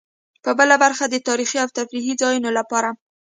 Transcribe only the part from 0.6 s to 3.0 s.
برخه د تاریخي او تفریحي ځایونو لپاره.